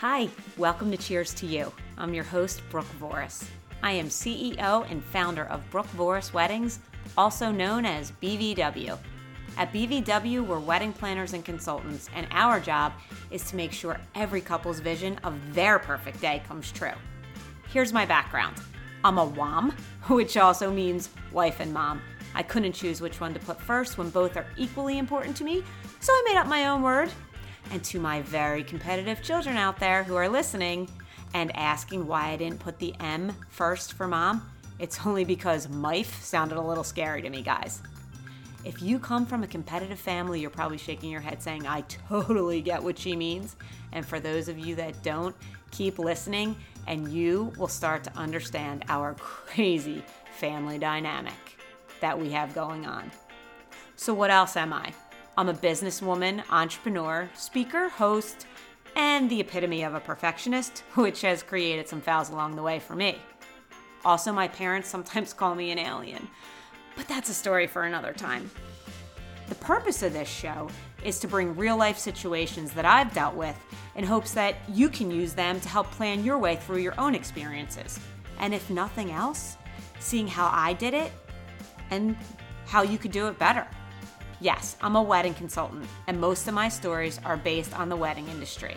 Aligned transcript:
Hi, 0.00 0.28
welcome 0.56 0.92
to 0.92 0.96
Cheers 0.96 1.34
to 1.34 1.46
You. 1.46 1.72
I'm 1.96 2.14
your 2.14 2.22
host, 2.22 2.62
Brooke 2.70 2.86
Voris. 3.00 3.44
I 3.82 3.90
am 3.90 4.06
CEO 4.06 4.88
and 4.88 5.02
founder 5.02 5.46
of 5.46 5.68
Brooke 5.70 5.88
Voris 5.96 6.32
Weddings, 6.32 6.78
also 7.16 7.50
known 7.50 7.84
as 7.84 8.12
BVW. 8.22 8.96
At 9.56 9.72
BVW, 9.72 10.46
we're 10.46 10.60
wedding 10.60 10.92
planners 10.92 11.32
and 11.32 11.44
consultants, 11.44 12.08
and 12.14 12.28
our 12.30 12.60
job 12.60 12.92
is 13.32 13.42
to 13.50 13.56
make 13.56 13.72
sure 13.72 13.98
every 14.14 14.40
couple's 14.40 14.78
vision 14.78 15.18
of 15.24 15.34
their 15.52 15.80
perfect 15.80 16.20
day 16.20 16.44
comes 16.46 16.70
true. 16.70 16.94
Here's 17.72 17.92
my 17.92 18.06
background 18.06 18.54
I'm 19.02 19.18
a 19.18 19.24
WOM, 19.24 19.72
which 20.06 20.36
also 20.36 20.70
means 20.70 21.08
wife 21.32 21.58
and 21.58 21.74
mom. 21.74 22.00
I 22.36 22.44
couldn't 22.44 22.74
choose 22.74 23.00
which 23.00 23.20
one 23.20 23.34
to 23.34 23.40
put 23.40 23.60
first 23.60 23.98
when 23.98 24.10
both 24.10 24.36
are 24.36 24.46
equally 24.56 24.98
important 24.98 25.36
to 25.38 25.44
me, 25.44 25.64
so 25.98 26.12
I 26.12 26.22
made 26.28 26.38
up 26.38 26.46
my 26.46 26.68
own 26.68 26.82
word. 26.82 27.10
And 27.70 27.84
to 27.84 28.00
my 28.00 28.22
very 28.22 28.64
competitive 28.64 29.22
children 29.22 29.56
out 29.56 29.78
there 29.78 30.02
who 30.02 30.16
are 30.16 30.28
listening 30.28 30.88
and 31.34 31.54
asking 31.56 32.06
why 32.06 32.30
I 32.30 32.36
didn't 32.36 32.60
put 32.60 32.78
the 32.78 32.94
M 33.00 33.32
first 33.50 33.92
for 33.92 34.06
mom, 34.06 34.48
it's 34.78 34.98
only 35.06 35.24
because 35.24 35.68
MIFE 35.68 36.22
sounded 36.22 36.58
a 36.58 36.62
little 36.62 36.84
scary 36.84 37.22
to 37.22 37.30
me, 37.30 37.42
guys. 37.42 37.82
If 38.64 38.82
you 38.82 38.98
come 38.98 39.24
from 39.24 39.44
a 39.44 39.46
competitive 39.46 39.98
family, 39.98 40.40
you're 40.40 40.50
probably 40.50 40.78
shaking 40.78 41.10
your 41.10 41.20
head 41.20 41.42
saying, 41.42 41.66
I 41.66 41.82
totally 41.82 42.60
get 42.60 42.82
what 42.82 42.98
she 42.98 43.14
means. 43.14 43.56
And 43.92 44.04
for 44.04 44.18
those 44.18 44.48
of 44.48 44.58
you 44.58 44.74
that 44.76 45.02
don't, 45.02 45.34
keep 45.70 45.98
listening 45.98 46.56
and 46.86 47.12
you 47.12 47.52
will 47.58 47.68
start 47.68 48.02
to 48.04 48.16
understand 48.16 48.84
our 48.88 49.14
crazy 49.18 50.02
family 50.32 50.78
dynamic 50.78 51.34
that 52.00 52.18
we 52.18 52.30
have 52.30 52.54
going 52.54 52.86
on. 52.86 53.10
So, 53.96 54.14
what 54.14 54.30
else 54.30 54.56
am 54.56 54.72
I? 54.72 54.92
I'm 55.38 55.48
a 55.48 55.54
businesswoman, 55.54 56.42
entrepreneur, 56.50 57.30
speaker, 57.32 57.88
host, 57.88 58.48
and 58.96 59.30
the 59.30 59.38
epitome 59.38 59.84
of 59.84 59.94
a 59.94 60.00
perfectionist, 60.00 60.80
which 60.96 61.20
has 61.20 61.44
created 61.44 61.86
some 61.86 62.00
fouls 62.00 62.30
along 62.30 62.56
the 62.56 62.62
way 62.62 62.80
for 62.80 62.96
me. 62.96 63.18
Also, 64.04 64.32
my 64.32 64.48
parents 64.48 64.88
sometimes 64.88 65.32
call 65.34 65.54
me 65.54 65.70
an 65.70 65.78
alien, 65.78 66.26
but 66.96 67.06
that's 67.06 67.30
a 67.30 67.34
story 67.34 67.68
for 67.68 67.84
another 67.84 68.12
time. 68.12 68.50
The 69.48 69.54
purpose 69.54 70.02
of 70.02 70.12
this 70.12 70.28
show 70.28 70.70
is 71.04 71.20
to 71.20 71.28
bring 71.28 71.54
real 71.54 71.76
life 71.76 71.98
situations 71.98 72.72
that 72.72 72.84
I've 72.84 73.14
dealt 73.14 73.36
with 73.36 73.56
in 73.94 74.02
hopes 74.02 74.32
that 74.32 74.56
you 74.68 74.88
can 74.88 75.08
use 75.08 75.34
them 75.34 75.60
to 75.60 75.68
help 75.68 75.88
plan 75.92 76.24
your 76.24 76.38
way 76.38 76.56
through 76.56 76.78
your 76.78 77.00
own 77.00 77.14
experiences. 77.14 78.00
And 78.40 78.52
if 78.52 78.70
nothing 78.70 79.12
else, 79.12 79.56
seeing 80.00 80.26
how 80.26 80.50
I 80.52 80.72
did 80.72 80.94
it 80.94 81.12
and 81.90 82.16
how 82.66 82.82
you 82.82 82.98
could 82.98 83.12
do 83.12 83.28
it 83.28 83.38
better. 83.38 83.68
Yes, 84.40 84.76
I'm 84.80 84.94
a 84.94 85.02
wedding 85.02 85.34
consultant, 85.34 85.84
and 86.06 86.20
most 86.20 86.46
of 86.46 86.54
my 86.54 86.68
stories 86.68 87.18
are 87.24 87.36
based 87.36 87.76
on 87.76 87.88
the 87.88 87.96
wedding 87.96 88.28
industry. 88.28 88.76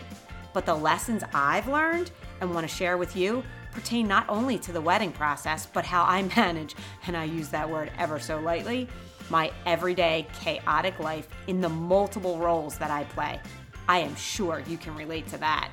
But 0.52 0.66
the 0.66 0.74
lessons 0.74 1.22
I've 1.32 1.68
learned 1.68 2.10
and 2.40 2.52
want 2.52 2.68
to 2.68 2.74
share 2.74 2.98
with 2.98 3.14
you 3.14 3.44
pertain 3.70 4.08
not 4.08 4.28
only 4.28 4.58
to 4.58 4.72
the 4.72 4.80
wedding 4.80 5.12
process, 5.12 5.66
but 5.66 5.84
how 5.84 6.02
I 6.02 6.22
manage, 6.36 6.74
and 7.06 7.16
I 7.16 7.24
use 7.24 7.48
that 7.50 7.70
word 7.70 7.92
ever 7.96 8.18
so 8.18 8.40
lightly, 8.40 8.88
my 9.30 9.52
everyday 9.64 10.26
chaotic 10.34 10.98
life 10.98 11.28
in 11.46 11.60
the 11.60 11.68
multiple 11.68 12.38
roles 12.38 12.76
that 12.78 12.90
I 12.90 13.04
play. 13.04 13.40
I 13.88 13.98
am 13.98 14.16
sure 14.16 14.64
you 14.66 14.76
can 14.76 14.96
relate 14.96 15.28
to 15.28 15.38
that. 15.38 15.70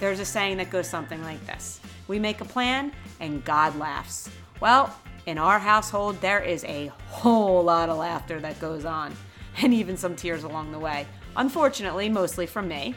There's 0.00 0.20
a 0.20 0.24
saying 0.24 0.56
that 0.56 0.70
goes 0.70 0.88
something 0.88 1.22
like 1.22 1.44
this 1.46 1.80
We 2.08 2.18
make 2.18 2.40
a 2.40 2.46
plan, 2.46 2.92
and 3.20 3.44
God 3.44 3.78
laughs. 3.78 4.30
Well, 4.60 4.98
in 5.26 5.38
our 5.38 5.58
household, 5.58 6.20
there 6.20 6.40
is 6.40 6.64
a 6.64 6.86
whole 7.08 7.62
lot 7.62 7.88
of 7.88 7.98
laughter 7.98 8.40
that 8.40 8.60
goes 8.60 8.84
on, 8.84 9.14
and 9.58 9.74
even 9.74 9.96
some 9.96 10.14
tears 10.14 10.44
along 10.44 10.70
the 10.70 10.78
way. 10.78 11.06
Unfortunately, 11.36 12.08
mostly 12.08 12.46
from 12.46 12.68
me. 12.68 12.94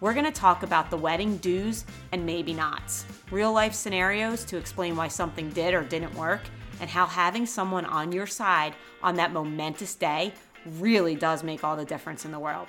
We're 0.00 0.14
going 0.14 0.26
to 0.26 0.32
talk 0.32 0.62
about 0.62 0.90
the 0.90 0.96
wedding 0.96 1.36
do's 1.38 1.84
and 2.12 2.26
maybe 2.26 2.52
nots, 2.52 3.06
real 3.30 3.52
life 3.52 3.72
scenarios 3.72 4.44
to 4.46 4.56
explain 4.56 4.96
why 4.96 5.08
something 5.08 5.50
did 5.50 5.74
or 5.74 5.84
didn't 5.84 6.14
work, 6.14 6.42
and 6.80 6.90
how 6.90 7.06
having 7.06 7.46
someone 7.46 7.84
on 7.86 8.12
your 8.12 8.26
side 8.26 8.74
on 9.02 9.14
that 9.16 9.32
momentous 9.32 9.94
day 9.94 10.32
really 10.78 11.14
does 11.14 11.42
make 11.42 11.64
all 11.64 11.76
the 11.76 11.84
difference 11.84 12.24
in 12.24 12.32
the 12.32 12.38
world. 12.38 12.68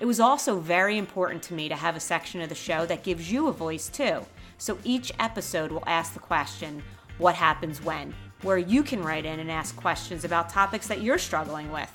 It 0.00 0.06
was 0.06 0.18
also 0.18 0.58
very 0.58 0.98
important 0.98 1.42
to 1.44 1.54
me 1.54 1.68
to 1.68 1.76
have 1.76 1.94
a 1.94 2.00
section 2.00 2.40
of 2.40 2.48
the 2.48 2.54
show 2.54 2.84
that 2.86 3.04
gives 3.04 3.30
you 3.30 3.46
a 3.46 3.52
voice 3.52 3.88
too. 3.88 4.20
So 4.58 4.78
each 4.82 5.12
episode 5.20 5.70
will 5.70 5.84
ask 5.86 6.14
the 6.14 6.20
question, 6.20 6.82
what 7.18 7.34
Happens 7.34 7.82
When, 7.82 8.14
where 8.42 8.58
you 8.58 8.82
can 8.82 9.02
write 9.02 9.24
in 9.24 9.40
and 9.40 9.50
ask 9.50 9.76
questions 9.76 10.24
about 10.24 10.48
topics 10.48 10.86
that 10.88 11.02
you're 11.02 11.18
struggling 11.18 11.70
with. 11.70 11.90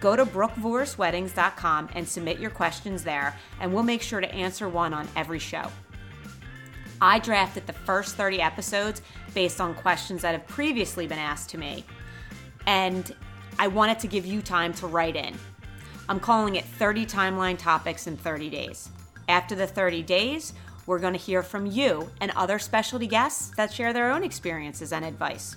Go 0.00 0.14
to 0.14 0.26
brookevorisweddings.com 0.26 1.90
and 1.94 2.06
submit 2.06 2.38
your 2.38 2.50
questions 2.50 3.02
there, 3.02 3.34
and 3.60 3.72
we'll 3.72 3.82
make 3.82 4.02
sure 4.02 4.20
to 4.20 4.34
answer 4.34 4.68
one 4.68 4.92
on 4.92 5.08
every 5.16 5.38
show. 5.38 5.70
I 7.00 7.18
drafted 7.18 7.66
the 7.66 7.72
first 7.72 8.16
30 8.16 8.40
episodes 8.40 9.02
based 9.34 9.60
on 9.60 9.74
questions 9.74 10.22
that 10.22 10.32
have 10.32 10.46
previously 10.46 11.06
been 11.06 11.18
asked 11.18 11.50
to 11.50 11.58
me, 11.58 11.84
and 12.66 13.14
I 13.58 13.68
wanted 13.68 13.98
to 14.00 14.06
give 14.06 14.26
you 14.26 14.42
time 14.42 14.72
to 14.74 14.86
write 14.86 15.16
in. 15.16 15.34
I'm 16.08 16.20
calling 16.20 16.56
it 16.56 16.64
30 16.64 17.06
timeline 17.06 17.58
topics 17.58 18.06
in 18.06 18.16
30 18.16 18.50
days. 18.50 18.90
After 19.28 19.54
the 19.54 19.66
30 19.66 20.02
days, 20.02 20.52
we're 20.86 20.98
going 20.98 21.12
to 21.12 21.18
hear 21.18 21.42
from 21.42 21.66
you 21.66 22.10
and 22.20 22.30
other 22.32 22.58
specialty 22.58 23.06
guests 23.06 23.54
that 23.56 23.72
share 23.72 23.92
their 23.92 24.10
own 24.10 24.22
experiences 24.22 24.92
and 24.92 25.04
advice. 25.04 25.56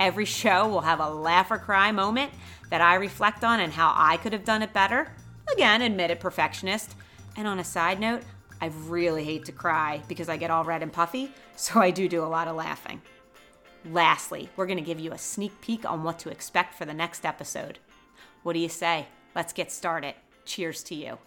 Every 0.00 0.24
show 0.24 0.68
will 0.68 0.80
have 0.80 1.00
a 1.00 1.08
laugh 1.08 1.50
or 1.50 1.58
cry 1.58 1.92
moment 1.92 2.32
that 2.70 2.80
I 2.80 2.96
reflect 2.96 3.44
on 3.44 3.60
and 3.60 3.72
how 3.72 3.92
I 3.94 4.16
could 4.16 4.32
have 4.32 4.44
done 4.44 4.62
it 4.62 4.72
better. 4.72 5.12
Again, 5.52 5.82
admitted 5.82 6.18
perfectionist. 6.18 6.96
And 7.36 7.46
on 7.46 7.60
a 7.60 7.64
side 7.64 8.00
note, 8.00 8.22
I 8.60 8.66
really 8.86 9.24
hate 9.24 9.44
to 9.46 9.52
cry 9.52 10.02
because 10.08 10.28
I 10.28 10.36
get 10.36 10.50
all 10.50 10.64
red 10.64 10.82
and 10.82 10.92
puffy, 10.92 11.32
so 11.56 11.80
I 11.80 11.90
do 11.90 12.08
do 12.08 12.24
a 12.24 12.26
lot 12.26 12.48
of 12.48 12.56
laughing. 12.56 13.02
Lastly, 13.90 14.48
we're 14.56 14.66
going 14.66 14.78
to 14.78 14.84
give 14.84 14.98
you 14.98 15.12
a 15.12 15.18
sneak 15.18 15.60
peek 15.60 15.88
on 15.88 16.02
what 16.02 16.18
to 16.20 16.30
expect 16.30 16.74
for 16.74 16.86
the 16.86 16.94
next 16.94 17.26
episode. 17.26 17.78
What 18.42 18.54
do 18.54 18.58
you 18.58 18.68
say? 18.68 19.06
Let's 19.34 19.52
get 19.52 19.70
started. 19.70 20.14
Cheers 20.44 20.82
to 20.84 20.94
you. 20.94 21.18